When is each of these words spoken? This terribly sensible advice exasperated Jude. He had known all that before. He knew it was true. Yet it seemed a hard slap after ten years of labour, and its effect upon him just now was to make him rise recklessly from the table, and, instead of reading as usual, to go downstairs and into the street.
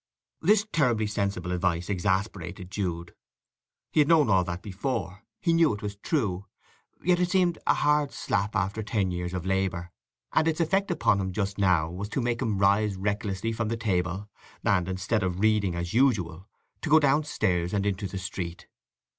This 0.41 0.65
terribly 0.71 1.05
sensible 1.05 1.51
advice 1.51 1.87
exasperated 1.87 2.71
Jude. 2.71 3.13
He 3.91 3.99
had 3.99 4.07
known 4.07 4.31
all 4.31 4.43
that 4.45 4.63
before. 4.63 5.23
He 5.39 5.53
knew 5.53 5.75
it 5.75 5.83
was 5.83 5.95
true. 5.95 6.47
Yet 7.03 7.19
it 7.19 7.29
seemed 7.29 7.59
a 7.67 7.75
hard 7.75 8.11
slap 8.11 8.55
after 8.55 8.81
ten 8.81 9.11
years 9.11 9.31
of 9.35 9.45
labour, 9.45 9.91
and 10.33 10.47
its 10.47 10.59
effect 10.59 10.89
upon 10.89 11.19
him 11.21 11.31
just 11.31 11.59
now 11.59 11.87
was 11.91 12.09
to 12.09 12.19
make 12.21 12.41
him 12.41 12.57
rise 12.57 12.95
recklessly 12.95 13.51
from 13.51 13.67
the 13.67 13.77
table, 13.77 14.27
and, 14.63 14.87
instead 14.89 15.21
of 15.21 15.39
reading 15.39 15.75
as 15.75 15.93
usual, 15.93 16.49
to 16.81 16.89
go 16.89 16.99
downstairs 16.99 17.71
and 17.71 17.85
into 17.85 18.07
the 18.07 18.17
street. 18.17 18.65